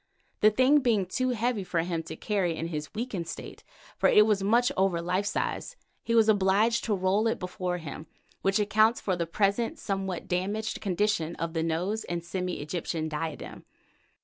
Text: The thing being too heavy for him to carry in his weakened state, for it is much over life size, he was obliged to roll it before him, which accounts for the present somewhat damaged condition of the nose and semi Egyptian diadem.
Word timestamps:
The 0.39 0.49
thing 0.49 0.79
being 0.79 1.05
too 1.05 1.29
heavy 1.29 1.63
for 1.63 1.81
him 1.83 2.01
to 2.09 2.15
carry 2.15 2.55
in 2.57 2.69
his 2.69 2.91
weakened 2.95 3.27
state, 3.27 3.63
for 3.99 4.09
it 4.09 4.27
is 4.27 4.41
much 4.41 4.71
over 4.75 4.99
life 4.99 5.27
size, 5.27 5.75
he 6.01 6.15
was 6.15 6.27
obliged 6.27 6.83
to 6.85 6.95
roll 6.95 7.27
it 7.27 7.37
before 7.37 7.77
him, 7.77 8.07
which 8.41 8.57
accounts 8.57 8.99
for 8.99 9.15
the 9.15 9.27
present 9.27 9.77
somewhat 9.77 10.27
damaged 10.27 10.81
condition 10.81 11.35
of 11.35 11.53
the 11.53 11.61
nose 11.61 12.03
and 12.05 12.23
semi 12.23 12.61
Egyptian 12.61 13.09
diadem. 13.09 13.63